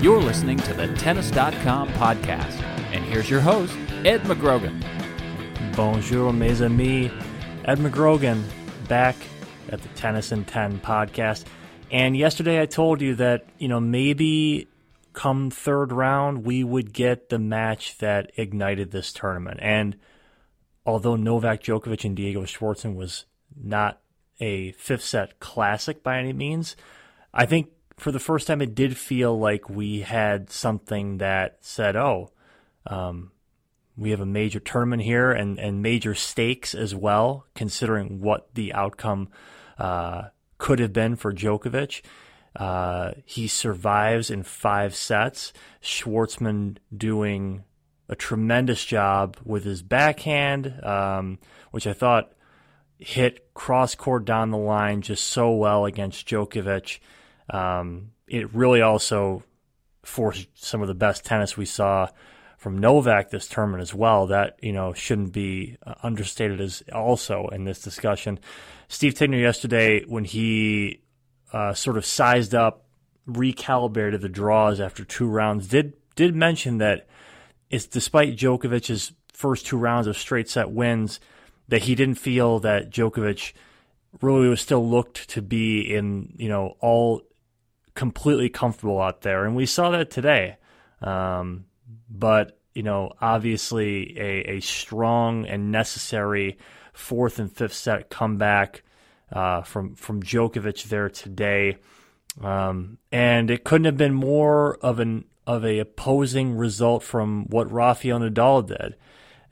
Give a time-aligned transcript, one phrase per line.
[0.00, 2.58] You're listening to the Tennis.com podcast.
[2.90, 4.82] And here's your host, Ed McGrogan.
[5.76, 7.12] Bonjour, mes amis.
[7.66, 8.42] Ed McGrogan
[8.88, 9.14] back
[9.68, 11.44] at the Tennis in 10 podcast.
[11.90, 14.68] And yesterday I told you that, you know, maybe
[15.12, 19.58] come third round, we would get the match that ignited this tournament.
[19.60, 19.98] And
[20.86, 24.00] although Novak Djokovic and Diego Schwartzman was not
[24.40, 26.74] a fifth set classic by any means,
[27.34, 27.68] I think
[28.00, 32.30] for the first time it did feel like we had something that said, oh,
[32.86, 33.30] um,
[33.96, 38.72] we have a major tournament here and, and major stakes as well, considering what the
[38.72, 39.28] outcome
[39.78, 40.22] uh,
[40.56, 42.00] could have been for Djokovic.
[42.56, 45.52] Uh, he survives in five sets.
[45.82, 47.64] Schwartzman doing
[48.08, 51.38] a tremendous job with his backhand, um,
[51.70, 52.32] which I thought
[52.98, 56.98] hit cross court down the line just so well against Djokovic.
[57.50, 59.42] Um, it really also
[60.02, 62.08] forced some of the best tennis we saw
[62.56, 64.26] from Novak this tournament as well.
[64.26, 68.38] That you know shouldn't be uh, understated as also in this discussion.
[68.88, 71.00] Steve Tignor yesterday when he
[71.52, 72.84] uh, sort of sized up,
[73.28, 77.08] recalibrated the draws after two rounds, did did mention that
[77.70, 81.18] it's despite Djokovic's first two rounds of straight set wins
[81.68, 83.52] that he didn't feel that Djokovic
[84.20, 87.22] really was still looked to be in you know all
[87.94, 90.56] completely comfortable out there, and we saw that today.
[91.02, 91.66] Um,
[92.08, 96.58] but you know, obviously a, a strong and necessary
[96.92, 98.82] fourth and fifth set comeback
[99.32, 101.78] uh, from from Djokovic there today,
[102.42, 107.70] um, and it couldn't have been more of an of a opposing result from what
[107.72, 108.96] Rafael Nadal did.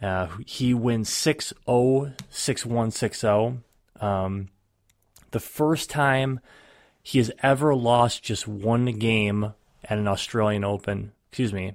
[0.00, 4.02] Uh, he wins 6-0, 6-1, 6-0.
[4.04, 4.48] Um,
[5.32, 6.38] the first time
[7.08, 11.72] he has ever lost just one game at an Australian Open, excuse me,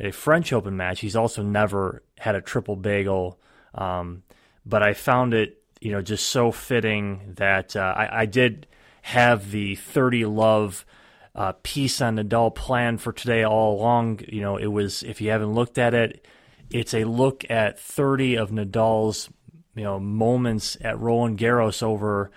[0.00, 1.00] at a French Open match.
[1.00, 3.38] He's also never had a triple bagel.
[3.74, 4.22] Um,
[4.64, 8.66] but I found it, you know, just so fitting that uh, I, I, did
[9.02, 10.86] have the 30 love
[11.34, 14.20] uh, piece on Nadal plan for today all along.
[14.26, 16.26] You know, it was, if you haven't looked at it,
[16.70, 19.28] it's a look at 30 of Nadal's,
[19.76, 22.30] you know, moments at Roland Garros over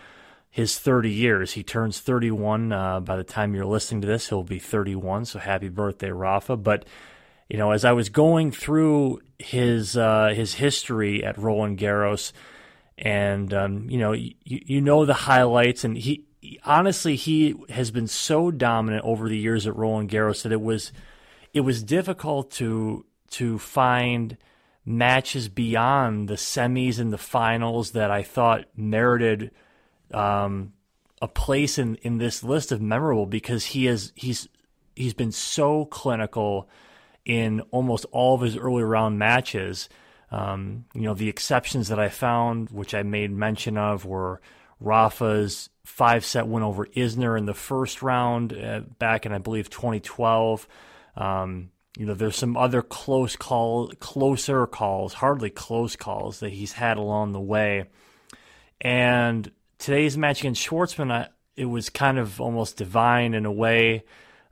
[0.57, 1.51] his 30 years.
[1.51, 4.29] He turns 31 uh, by the time you're listening to this.
[4.29, 5.25] He'll be 31.
[5.25, 6.57] So happy birthday, Rafa.
[6.57, 6.85] But
[7.47, 12.31] you know, as I was going through his uh, his history at Roland Garros,
[12.97, 16.25] and um, you know, you, you know the highlights, and he
[16.65, 20.91] honestly he has been so dominant over the years at Roland Garros that it was
[21.53, 24.37] it was difficult to to find
[24.83, 29.51] matches beyond the semis and the finals that I thought merited
[30.13, 30.73] um,
[31.21, 34.47] a place in, in this list of memorable because he has he's
[34.95, 36.69] he's been so clinical
[37.25, 39.89] in almost all of his early round matches.
[40.29, 44.41] Um, you know, the exceptions that I found, which I made mention of, were
[44.79, 49.69] Rafa's five set win over Isner in the first round uh, back in, I believe,
[49.69, 50.67] 2012.
[51.15, 56.73] Um, you know, there's some other close call, closer calls, hardly close calls that he's
[56.73, 57.85] had along the way.
[58.79, 64.03] And today's match against Schwartzman, I, it was kind of almost divine in a way.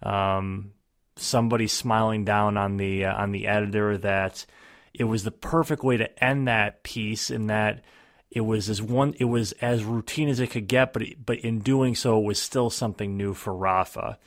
[0.02, 0.72] Um,
[1.18, 4.46] somebody smiling down on the uh, on the editor that
[4.94, 7.84] it was the perfect way to end that piece in that
[8.30, 11.38] it was as one it was as routine as it could get but it, but
[11.40, 14.18] in doing so it was still something new for Rafa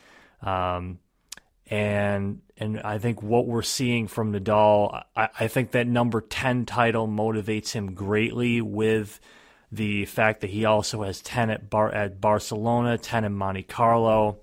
[0.43, 0.99] um,
[1.67, 6.65] and and I think what we're seeing from Nadal I, I think that number 10
[6.65, 9.21] title motivates him greatly with
[9.71, 14.39] the fact that he also has 10 at Bar at Barcelona 10 in Monte Carlo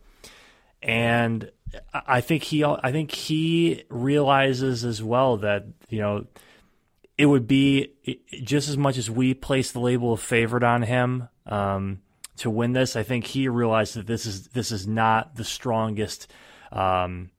[0.82, 1.50] and
[1.94, 6.26] I think he I think he realizes as well that you know
[7.18, 7.94] it would be
[8.44, 12.02] just as much as we place the label of favorite on him um,
[12.38, 12.96] to win this.
[12.96, 16.32] I think he realized that this is this is not the strongest
[16.72, 17.32] um,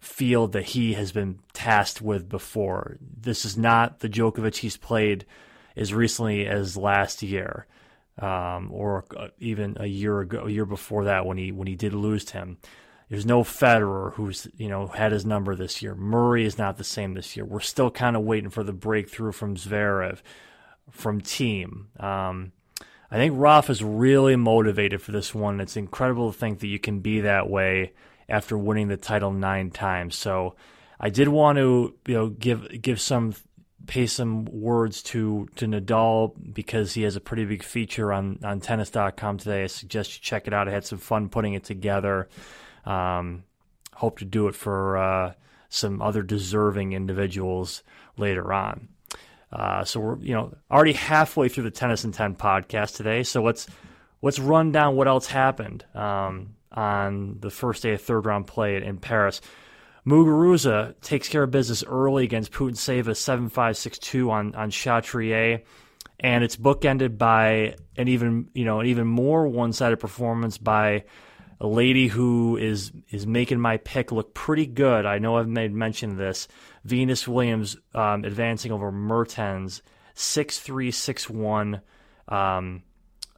[0.00, 2.98] field that he has been tasked with before.
[3.00, 5.24] This is not the Djokovic he's played
[5.76, 7.66] as recently as last year,
[8.18, 11.76] um, or uh, even a year ago, a year before that when he when he
[11.76, 12.58] did lose him.
[13.08, 15.94] There's no Federer who's you know had his number this year.
[15.94, 17.44] Murray is not the same this year.
[17.44, 20.20] We're still kind of waiting for the breakthrough from Zverev,
[20.90, 22.00] from Thiem.
[22.02, 22.52] Um,
[23.10, 25.60] I think Roth is really motivated for this one.
[25.60, 27.92] It's incredible to think that you can be that way
[28.26, 30.16] after winning the title nine times.
[30.16, 30.54] So
[30.98, 33.34] I did want to you know give give some
[33.86, 38.60] pay some words to to Nadal because he has a pretty big feature on on
[38.60, 39.64] tennis.com today.
[39.64, 40.68] I suggest you check it out.
[40.68, 42.28] I had some fun putting it together.
[42.84, 43.44] Um,
[43.94, 45.32] hope to do it for uh,
[45.68, 47.82] some other deserving individuals
[48.16, 48.88] later on.
[49.52, 53.22] Uh, so we're you know already halfway through the tennis and ten podcast today.
[53.22, 53.66] So let's
[54.22, 55.84] let's run down what else happened.
[55.94, 59.40] Um, on the first day of third round play in Paris.
[60.06, 65.62] Muguruza takes care of business early against Putintseva 7 5 6 2 on, on Chatrier.
[66.18, 71.04] And it's bookended by an even you know an even more one sided performance by
[71.60, 75.06] a lady who is is making my pick look pretty good.
[75.06, 76.48] I know I've made mention of this.
[76.84, 79.82] Venus Williams um, advancing over Mertens
[80.14, 81.80] 6 3 6 1.
[82.28, 82.82] Um,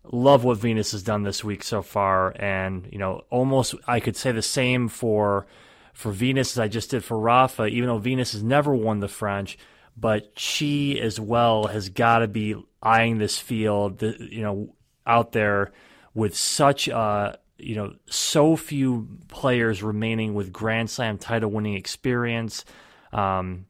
[0.04, 4.16] love what Venus has done this week so far, and you know, almost I could
[4.16, 5.46] say the same for
[5.94, 7.66] for Venus as I just did for Rafa.
[7.66, 9.56] Even though Venus has never won the French,
[9.96, 14.74] but she as well has got to be eyeing this field, you know,
[15.06, 15.72] out there
[16.14, 22.64] with such uh you know so few players remaining with Grand Slam title winning experience.
[23.12, 23.66] Um,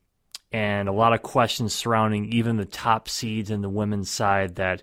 [0.53, 4.82] and a lot of questions surrounding even the top seeds in the women's side that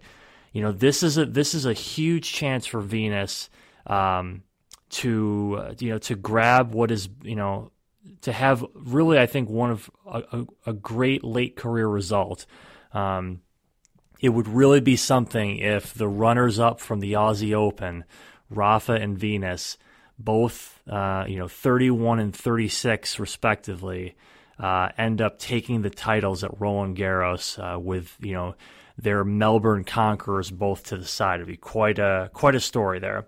[0.51, 3.49] you know this is a this is a huge chance for Venus
[3.87, 4.43] um,
[4.91, 7.71] to uh, you know to grab what is you know
[8.21, 12.45] to have really I think one of a, a, great late career result.
[12.93, 13.41] Um,
[14.19, 18.03] it would really be something if the runners up from the Aussie Open,
[18.49, 19.77] Rafa and Venus,
[20.19, 24.15] both uh, you know 31 and 36 respectively,
[24.59, 28.55] uh, end up taking the titles at Roland Garros uh, with you know
[28.97, 31.35] their Melbourne Conquerors both to the side.
[31.35, 33.27] It'd be quite a quite a story there.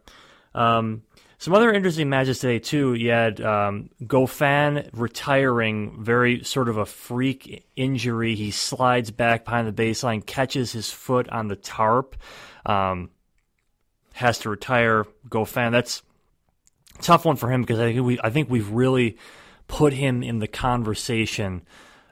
[0.53, 1.03] Um,
[1.43, 2.93] some other interesting matches today too.
[2.93, 8.33] You had um, Goffin retiring, very sort of a freak injury.
[8.33, 12.15] He slides back behind the baseline, catches his foot on the tarp,
[12.65, 13.09] um,
[14.13, 15.05] has to retire.
[15.27, 16.01] Goffin, That's
[17.01, 19.17] tough one for him because I think we I think we've really
[19.67, 21.63] put him in the conversation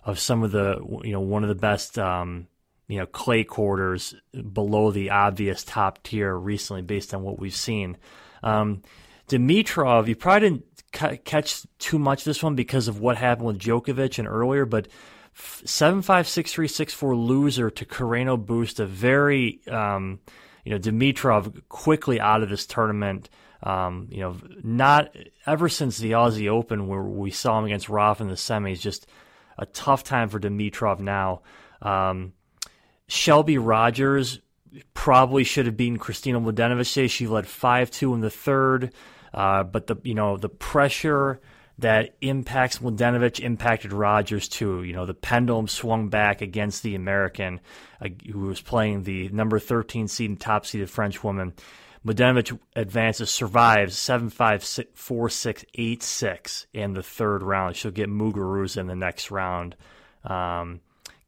[0.04, 2.48] of some of the you know one of the best um,
[2.90, 4.14] you know clay quarters
[4.52, 7.96] below the obvious top tier recently, based on what we've seen.
[8.44, 8.82] Um,
[9.28, 13.60] Dimitrov, you probably didn't ca- catch too much this one because of what happened with
[13.60, 14.88] Djokovic and earlier, but
[15.34, 20.20] seven five six three six four loser to Carreno a Very, um,
[20.66, 23.30] you know, Dimitrov quickly out of this tournament.
[23.64, 25.16] Um, you know, not
[25.46, 29.06] ever since the Aussie Open where we saw him against Rafa in the semis, just
[29.58, 31.44] a tough time for Dimitrov now.
[31.82, 32.34] Um,
[33.08, 34.40] Shelby Rogers
[34.94, 37.10] probably should have beaten Kristina Mladenovic.
[37.10, 38.94] She led five two in the third,
[39.34, 41.40] uh, but the you know the pressure
[41.80, 44.84] that impacts Mladenovic impacted Rogers too.
[44.84, 47.60] You know the pendulum swung back against the American
[48.02, 51.54] uh, who was playing the number thirteen seed and top seeded French woman.
[52.06, 57.76] Mladenovic advances, survives 7 5 6, 4 6 8 6 in the third round.
[57.76, 59.76] She'll get Muguruza in the next round.
[60.24, 60.82] Um,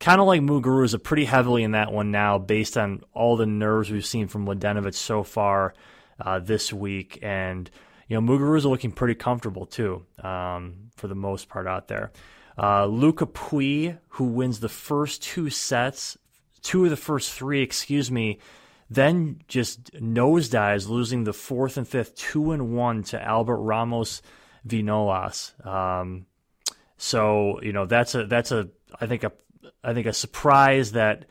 [0.03, 3.89] kind of like Muguruza pretty heavily in that one now, based on all the nerves
[3.89, 5.73] we've seen from Mladenovic so far
[6.19, 7.19] uh, this week.
[7.21, 7.71] And,
[8.09, 12.11] you know, Muguruza looking pretty comfortable too, um, for the most part out there.
[12.57, 16.17] Uh, Luca Pouille, who wins the first two sets,
[16.61, 18.39] two of the first three, excuse me,
[18.89, 24.21] then just nosedives, losing the fourth and fifth, two and one to Albert Ramos
[24.67, 25.65] Vinolas.
[25.65, 26.25] Um,
[26.97, 28.69] so you know that's a that's a
[28.99, 29.31] I think a
[29.83, 31.25] I think a surprise that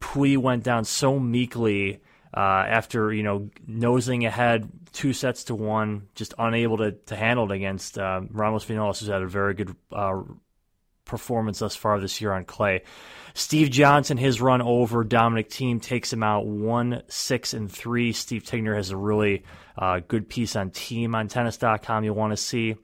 [0.00, 2.00] Pouille went down so meekly
[2.34, 7.50] uh, after you know nosing ahead two sets to one, just unable to, to handle
[7.50, 10.20] it against uh, Ramos Vinolas, who's had a very good uh,
[11.04, 12.82] performance thus far this year on clay.
[13.34, 18.12] Steve Johnson, his run over Dominic Thiem takes him out one six and three.
[18.12, 19.44] Steve Tignor has a really
[19.76, 22.04] uh, good piece on Thiem on Tennis.com.
[22.04, 22.76] You'll want to see.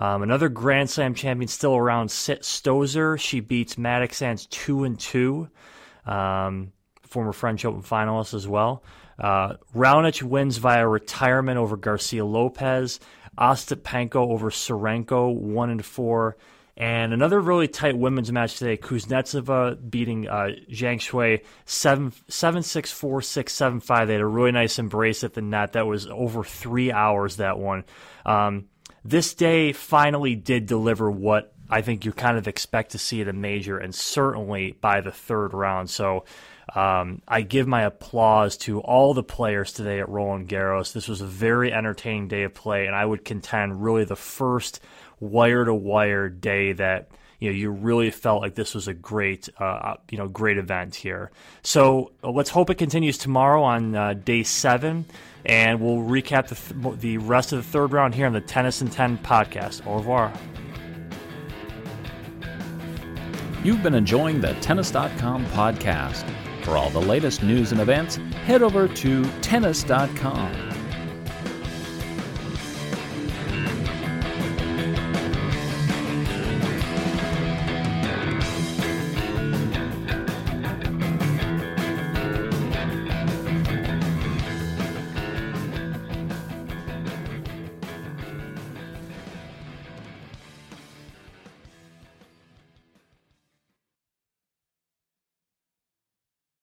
[0.00, 3.18] Um, another Grand Slam champion still around, Stosur.
[3.18, 5.48] She beats Mattek-Sands two and two.
[6.06, 8.84] Um, former French Open finalist as well.
[9.18, 13.00] Uh, Raonic wins via retirement over Garcia Lopez.
[13.36, 16.36] Ostapenko over Tsurenko, one and four.
[16.76, 22.92] And another really tight women's match today, Kuznetsova beating uh, Zhang Shuai 7 7 6
[22.92, 24.06] 4 6 7 5.
[24.06, 25.72] They had a really nice embrace at the net.
[25.72, 27.84] That was over three hours, that one.
[28.24, 28.66] Um,
[29.04, 33.28] this day finally did deliver what I think you kind of expect to see at
[33.28, 35.90] a major, and certainly by the third round.
[35.90, 36.24] So
[36.74, 40.92] um, I give my applause to all the players today at Roland Garros.
[40.92, 44.80] This was a very entertaining day of play, and I would contend really the first
[45.20, 49.48] wire to wire day that you know you really felt like this was a great
[49.60, 51.30] uh, uh you know great event here.
[51.62, 55.04] So uh, let's hope it continues tomorrow on uh, day seven,
[55.44, 58.80] and we'll recap the th- the rest of the third round here on the Tennis
[58.80, 59.86] and Ten podcast.
[59.86, 60.32] Au revoir.
[63.64, 66.24] You've been enjoying the Tennis.com podcast.
[66.64, 70.67] For all the latest news and events, head over to Tennis.com.